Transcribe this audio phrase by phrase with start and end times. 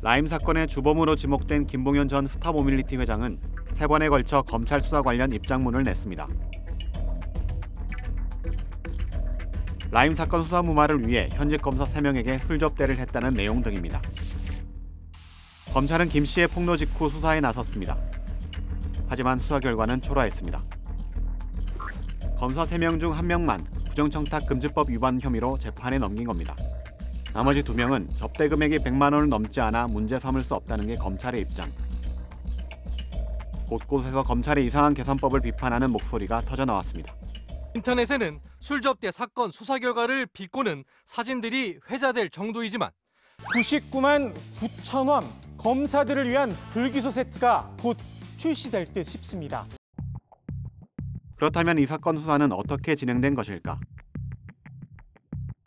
[0.00, 3.40] 라임 사건의 주범으로 지목된 김봉현 전 스타모빌리티 회장은
[3.72, 6.28] 세 번에 걸쳐 검찰 수사 관련 입장문을 냈습니다.
[9.90, 14.00] 라임 사건 수사 무마를 위해 현직 검사 3명에게 술 접대를 했다는 내용 등입니다.
[15.72, 17.98] 검찰은 김 씨의 폭로 직후 수사에 나섰습니다.
[19.08, 20.62] 하지만 수사 결과는 초라했습니다.
[22.38, 26.54] 검사 3명 중 1명만 부정청탁 금지법 위반 혐의로 재판에 넘긴 겁니다.
[27.34, 31.70] 나머지 2명은 접대 금액이 100만 원을 넘지 않아 문제 삼을 수 없다는 게 검찰의 입장.
[33.68, 37.14] 곳곳에서 검찰의 이상한 개선법을 비판하는 목소리가 터져 나왔습니다.
[37.74, 42.90] 인터넷에는 술 접대 사건 수사 결과를 비꼬는 사진들이 회자될 정도이지만
[43.54, 45.24] 99만 9천 원
[45.58, 47.98] 검사들을 위한 불기소 세트가 곧
[48.38, 49.66] 출시될 듯 싶습니다.
[51.36, 53.78] 그렇다면 이 사건 수사는 어떻게 진행된 것일까?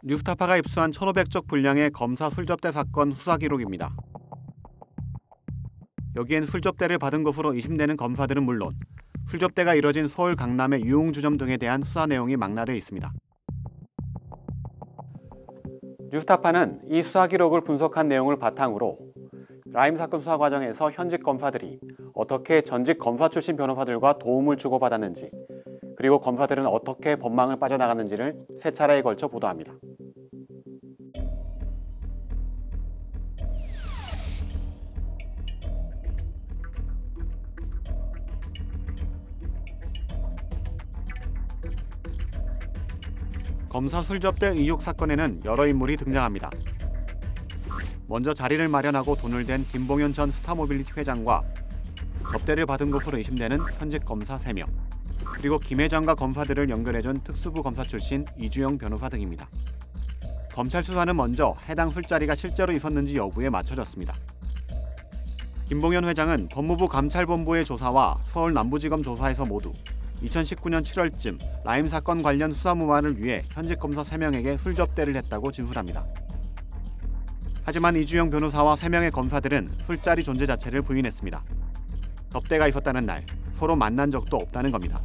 [0.03, 3.95] 뉴스타파가 입수한 1,500쪽 분량의 검사 술접대 사건 수사 기록입니다.
[6.15, 8.73] 여기엔 술접대를 받은 것으로 의심되는 검사들은 물론
[9.27, 13.13] 술접대가 이뤄진 서울 강남의 유흥주점 등에 대한 수사 내용이 망라되어 있습니다.
[16.11, 18.97] 뉴스타파는 이 수사 기록을 분석한 내용을 바탕으로
[19.67, 21.79] 라임 사건 수사 과정에서 현직 검사들이
[22.15, 25.29] 어떻게 전직 검사 출신 변호사들과 도움을 주고받았는지
[25.95, 29.71] 그리고 검사들은 어떻게 법망을 빠져나갔는지를 세 차례에 걸쳐 보도합니다.
[43.71, 46.49] 검사 술접대 의혹 사건에는 여러 인물이 등장합니다.
[48.05, 51.41] 먼저 자리를 마련하고 돈을 댄 김봉현 전 스타모빌리티 회장과
[52.33, 54.67] 접대를 받은 것으로 의심되는 현직 검사 3명,
[55.23, 59.47] 그리고 김 회장과 검사들을 연결해준 특수부 검사 출신 이주영 변호사 등입니다.
[60.51, 64.13] 검찰 수사는 먼저 해당 술자리가 실제로 있었는지 여부에 맞춰졌습니다.
[65.69, 69.71] 김봉현 회장은 법무부 감찰본부의 조사와 서울 남부지검 조사에서 모두
[70.23, 76.05] 2019년 7월쯤 라임 사건 관련 수사 무마를 위해 현직 검사 3명에게 술접대를 했다고 진술합니다.
[77.63, 81.43] 하지만 이주영 변호사와 3명의 검사들은 술자리 존재 자체를 부인했습니다.
[82.31, 84.99] 접대가 있었다는 날 서로 만난 적도 없다는 겁니다.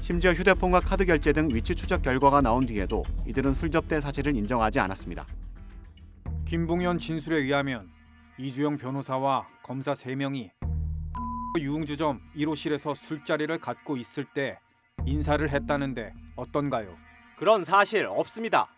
[0.00, 5.26] 심지어 휴대폰과 카드 결제 등 위치 추적 결과가 나온 뒤에도 이들은 술접대 사실을 인정하지 않았습니다.
[6.46, 7.90] 김봉현 진술에 의하면
[8.38, 10.55] 이주영 변호사와 검사 3명이
[11.58, 14.58] 유흥주점 1호실에서 술자리를 갖고 있을 때
[15.04, 16.96] 인사를 했다는데 어떤가요?
[17.38, 18.68] 그런 사실 없습니다.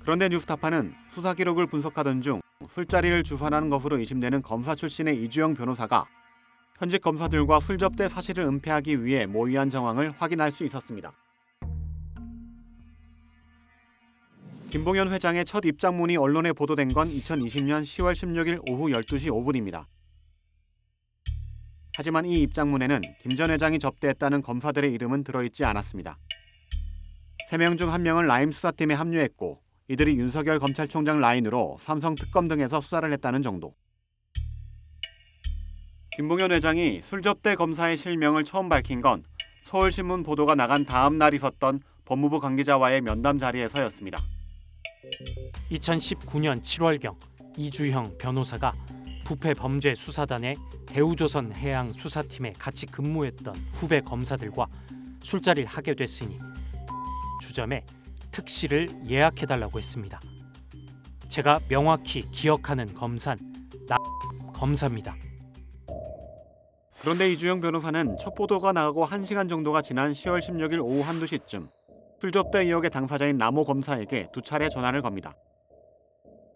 [0.00, 6.04] 그런데 뉴스타파는 수사 기록을 분석하던 중 술자리를 주선하는 것으로 의심되는 검사 출신의 이주영 변호사가
[6.78, 11.12] 현직 검사들과 술 접대 사실을 은폐하기 위해 모의한 정황을 확인할 수 있었습니다.
[14.70, 19.86] 김봉현 회장의 첫 입장문이 언론에 보도된 건 2020년 10월 16일 오후 12시 5분입니다.
[21.96, 26.18] 하지만 이 입장문에는 김 전 회장이 접대했다는 검사들의 이름은 들어있지 않았습니다.
[27.50, 33.42] 3명 중 1명은 라임 수사팀에 합류했고 이들이 윤석열 검찰총장 라인으로 삼성 특검 등에서 수사를 했다는
[33.42, 33.74] 정도.
[36.16, 39.24] 김봉현 회장이 술접대 검사의 실명을 처음 밝힌 건
[39.62, 44.20] 서울신문 보도가 나간 다음 날 있었던 법무부 관계자와의 면담 자리에서였습니다.
[45.70, 47.16] 2019년 7월경
[47.56, 48.72] 이주형 변호사가
[49.24, 54.66] 부패 범죄 수사단의 대우조선 해양 수사팀에 같이 근무했던 후배 검사들과
[55.22, 56.38] 술자리를 하게 됐으니
[57.40, 57.84] 주점에
[58.30, 60.20] 특실을 예약해 달라고 했습니다.
[61.28, 63.38] 제가 명확히 기억하는 검사는
[63.88, 63.96] 나
[64.52, 65.16] 검사입니다.
[67.00, 71.68] 그런데 이주영 변호사는 첫 보도가 나가고 1시간 정도가 지난 10월 16일 오후 한두 시쯤
[72.20, 75.34] 술접대 의혹의 당사자인 남호 검사에게 두 차례 전화를 겁니다.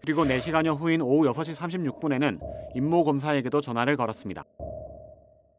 [0.00, 2.38] 그리고 4시간여 후인 오후 6시 36분에는
[2.74, 4.44] 임모 검사에게도 전화를 걸었습니다.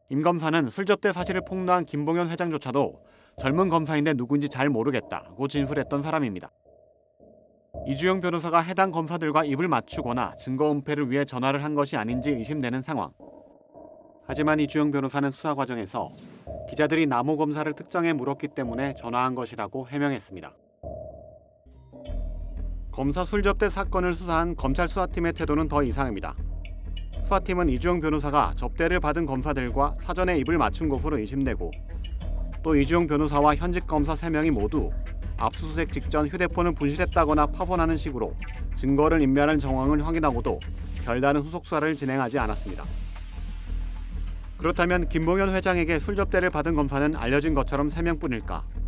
[0.08, 3.00] 임 검사는 술 접대 사실을 폭로한 김봉현 회장조차도
[3.38, 6.50] 젊은 검사인데 누군지 잘 모르겠다고 진술했던 사람입니다.
[7.86, 13.12] 이주영 변호사가 해당 검사들과 입을 맞추거나 증거 은폐를 위해 전화를 한 것이 아닌지 의심되는 상황.
[14.26, 16.10] 하지만 이주영 변호사는 수사 과정에서
[16.68, 20.52] 기자들이 남호 검사를 특정해 물었기 때문에 전화한 것이라고 해명했습니다.
[23.00, 26.34] 검사 술접대 사건을 수사한 검찰 수사팀의 태도는 더 이상합니다.
[27.22, 31.70] 수사팀은 이주영 변호사가 접대를 받은 검사들과 사전에 입을 맞춘 것으로 의심되고
[32.62, 34.90] 또 이주영 변호사와 현직 검사 3명이 모두
[35.38, 38.34] 압수수색 직전 휴대폰을 분실했다거나 파손하는 식으로
[38.74, 40.60] 증거를 인멸한 정황을 확인하고도
[41.06, 42.84] 별다른 후속 수사를 진행하지 않았습니다.
[44.58, 48.79] 그렇다면 김봉현 회장에게 술접대를 받은 검사는 알려진 것처럼 3명뿐일까?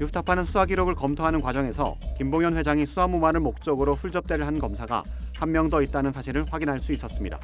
[0.00, 5.02] 뉴스타파는 수사 기록을 검토하는 과정에서 김봉현 회장이 수사 무마를 목적으로 술접대를 한 검사가
[5.36, 7.38] 한 명 더 있다는 사실을 확인할 수 있었습니다.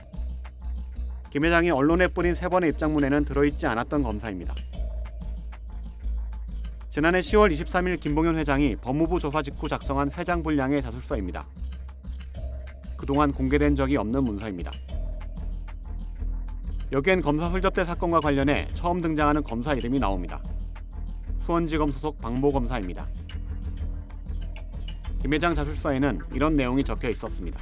[1.31, 4.55] 김 회장이 언론에 뿌린 세 번의 입장문에는 들어있지 않았던 검사입니다.
[6.89, 11.45] 지난해 10월 23일 김봉현 회장이 법무부 조사 직후 작성한 회장 분량의 자술서입니다.
[12.97, 14.73] 그동안 공개된 적이 없는 문서입니다.
[16.93, 20.41] 여기엔 검사 술접대 사건과 관련해 처음 등장하는 검사 이름이 나옵니다.
[21.47, 23.07] 수원지검 소속 박모 검사입니다.
[25.23, 27.61] 김 회장 자술서에는 이런 내용이 적혀 있었습니다.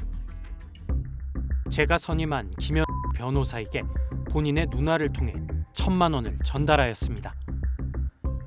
[1.71, 2.85] 제가 선임한 김현
[3.15, 3.83] 변호사에게
[4.31, 5.35] 본인의 누나를 통해
[5.75, 7.35] 천만 원을 전달하였습니다.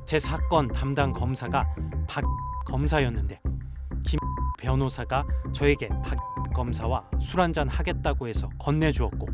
[0.07, 1.67] 제 사건 담당 검사가
[2.09, 2.23] 박
[2.65, 3.39] 검사였는데
[4.03, 4.19] 김
[4.57, 5.23] 변호사가
[5.53, 6.17] 저에게 박
[6.55, 9.27] 검사와 술 한잔 하겠다고 해서 건네주었고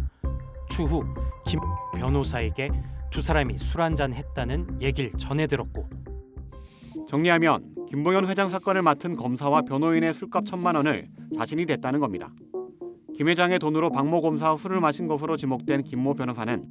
[0.70, 1.06] 추후
[1.46, 1.62] 김
[1.96, 2.72] 변호사에게
[3.14, 5.88] 두 사람이 술 한잔 했다는 얘기를 전해 들었고
[7.08, 12.34] 정리하면 김봉현 회장 사건을 맡은 검사와 변호인의 술값 천만 원을 자신이 댔다는 겁니다.
[13.16, 16.66] 김 회장의 돈으로 박모 검사와 술을 마신 것으로 지목된 김모 변호사는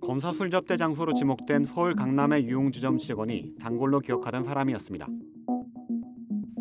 [0.00, 5.08] 검사 술 접대 장소로 지목된 서울 강남의 유흥주점 직원이 단골로 기억하던 사람이었습니다.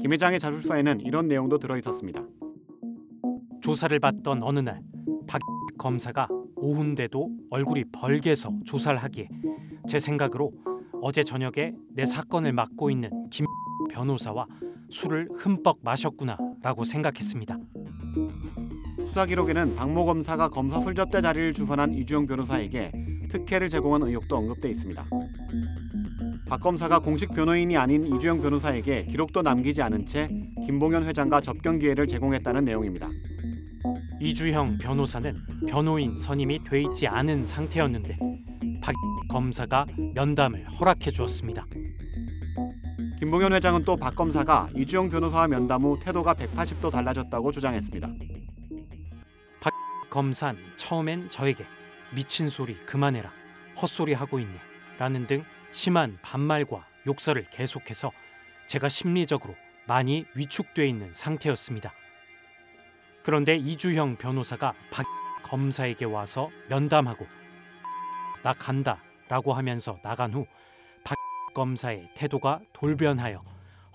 [0.01, 2.23] 김 회장의 자술서에는 이런 내용도 들어 있었습니다.
[3.61, 4.81] 조사를 받던 어느 날
[5.27, 5.41] 박
[5.77, 6.27] 검사가
[6.57, 9.29] 오후인데도 얼굴이 벌게서 조사를 하기에
[9.87, 10.51] 제 생각으로
[11.01, 13.45] 어제 저녁에 내 사건을 맡고 있는 김
[13.89, 14.47] 변호사와
[14.89, 17.57] 술을 흠뻑 마셨구나라고 생각했습니다.
[19.05, 22.91] 수사 기록에는 박모 검사가 검사 술 접대 자리를 주선한 이주영 변호사에게
[23.29, 25.05] 특혜를 제공한 의혹도 언급돼 있습니다.
[26.47, 30.29] 박 검사가 공식 변호인이 아닌 이주영 변호사에게 기록도 남기지 않은 채
[30.65, 33.09] 김봉현 회장과 접견 기회를 제공했다는 내용입니다.
[34.19, 35.35] 이주형 변호사는
[35.67, 38.15] 변호인 선임이 돼 있지 않은 상태였는데
[38.81, 38.95] 박
[39.29, 39.85] 검사가
[40.15, 41.65] 면담을 허락해 주었습니다.
[43.19, 48.09] 김봉현 회장은 또 박 검사가 이주영 변호사와 면담 후 태도가 180도 달라졌다고 주장했습니다.
[50.09, 51.65] 검사는 처음엔 저에게
[52.15, 53.31] 미친 소리 그만해라
[53.79, 54.57] 헛소리 하고 있네
[54.97, 58.11] 라는 등 심한 반말과 욕설을 계속해서
[58.67, 59.53] 제가 심리적으로
[59.85, 61.91] 많이 위축돼 있는 상태였습니다.
[63.27, 65.05] 그런데 이주형 변호사가 박
[65.43, 67.27] 검사에게 와서 면담하고
[68.41, 70.45] 나 간다 라고 하면서 나간 후
[71.03, 71.17] 박
[71.53, 73.43] 검사의 태도가 돌변하여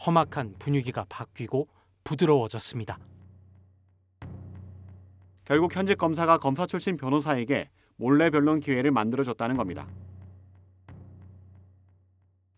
[0.06, 1.66] 험악한 분위기가 바뀌고
[2.04, 2.98] 부드러워졌습니다.
[5.46, 9.86] 결국 현직 검사가 검사 출신 변호사에게 몰래 변론 기회를 만들어줬다는 겁니다.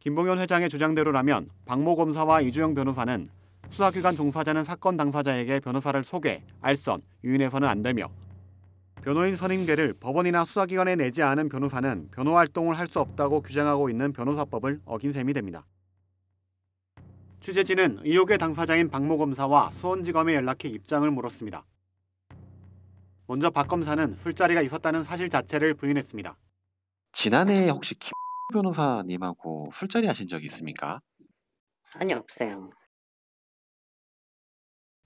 [0.01, 3.31] 김봉현 회장의 주장대로라면 박모 검사와 이주영 변호사는
[3.75, 8.09] 수사기관 종사자는 사건 당사자에게 변호사를 소개, 알선, 유인해서는 안 되며
[9.03, 14.81] 변호인 선임계를 법원이나 수사기관에 내지 않은 변호사는 변호 활동을 할 수 없다고 규정하고 있는 변호사법을
[14.85, 15.67] 어긴 셈이 됩니다.
[17.41, 21.65] 취재진은 의혹의 당사자인 박모 검사와 수원지검에 연락해 입장을 물었습니다.
[23.27, 26.37] 먼저 박 검사는 술자리가 있었다는 사실 자체를 부인했습니다.
[27.11, 28.13] 지난해 혹시 김
[28.53, 31.01] 변호사님하고 술자리 하신 적 있습니까?
[31.97, 32.71] 아니 없어요.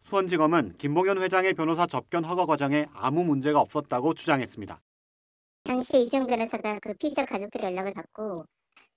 [0.09, 4.81] 수원지검은 김봉현 회장의 변호사 접견 허가 과정에 아무 문제가 없었다고 주장했습니다.
[5.65, 8.47] 당시 이정 변호사가 그 피의자 가족들 연락을 받고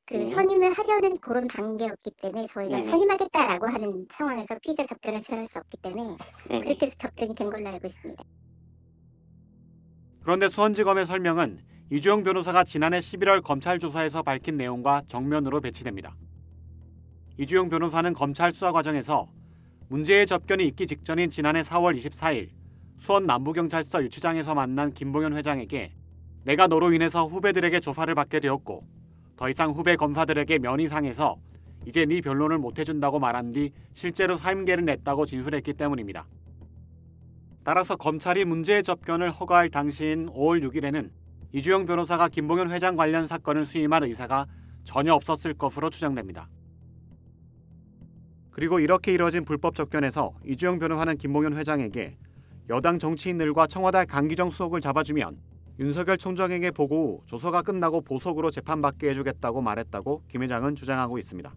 [0.05, 0.29] 그 네.
[0.29, 2.85] 선임을 하려는 그런 단계였기 때문에 저희가 네.
[2.85, 6.15] 선임하겠다라고 하는 상황에서 피의자 접견을 취할 수 없기 때문에
[6.47, 6.61] 네.
[6.61, 8.23] 그렇게 해서 접견이 된 걸로 알고 있습니다.
[10.21, 11.59] 그런데 수원지검의 설명은
[11.91, 16.15] 이주영 변호사가 지난해 11월 검찰 조사에서 밝힌 내용과 정면으로 배치됩니다.
[17.37, 19.27] 이주영 변호사는 검찰 수사 과정에서
[19.91, 22.47] 문제의 접견이 있기 직전인 지난해 4월 24일
[22.97, 25.91] 수원 남부경찰서 유치장에서 만난 김봉현 회장에게
[26.45, 28.87] 내가 너로 인해서 후배들에게 조사를 받게 되었고
[29.35, 31.41] 더 이상 후배 검사들에게 면이 상해서
[31.85, 36.25] 이제 네 변론을 못 해준다고 말한 뒤 실제로 사임계를 냈다고 진술했기 때문입니다.
[37.65, 41.09] 따라서 검찰이 문제의 접견을 허가할 당시인 5월 6일에는
[41.51, 44.47] 이주영 변호사가 김봉현 회장 관련 사건을 수임할 의사가
[44.85, 46.47] 전혀 없었을 것으로 추정됩니다.
[48.51, 52.17] 그리고 이렇게 이뤄진 불법 접견에서 이주영 변호사는 김봉현 회장에게
[52.69, 55.37] 여당 정치인들과 청와대 강기정 수석을 잡아주면
[55.79, 61.51] 윤석열 총장에게 보고 후 조서가 끝나고 보석으로 재판받게 해주겠다고 말했다고 김 회장은 주장하고 있습니다.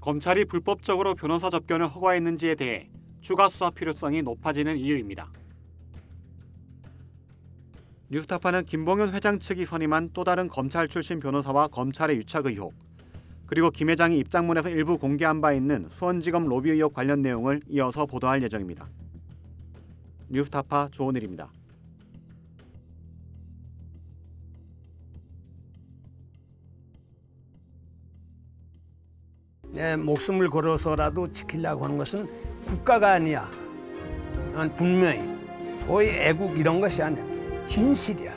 [0.00, 2.90] 검찰이 불법적으로 변호사 접견을 허가했는지에 대해
[3.20, 5.30] 추가 수사 필요성이 높아지는 이유입니다.
[8.10, 12.74] 뉴스타파는 김봉현 회장 측이 선임한 또 다른 검찰 출신 변호사와 검찰의 유착 의혹,
[13.46, 18.42] 그리고 김 회장이 입장문에서 일부 공개한 바 있는 수원지검 로비 의혹 관련 내용을 이어서 보도할
[18.42, 18.88] 예정입니다.
[20.28, 21.50] 뉴스타파 조은일입니다.
[29.74, 32.28] 내 목숨을 걸어서라도 지키려고 하는 것은
[32.64, 33.50] 국가가 아니야.
[34.52, 35.28] 난 분명히
[35.84, 37.24] 소위 애국 이런 것이 아니야.
[37.66, 38.33] 진실이야.